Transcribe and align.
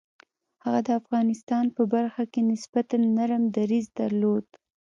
هغه 0.63 0.79
د 0.87 0.89
افغانستان 1.01 1.65
په 1.75 1.83
برخه 1.93 2.23
کې 2.31 2.41
نسبتاً 2.51 2.97
نرم 3.17 3.43
دریځ 3.55 3.85
درلود. 3.99 4.45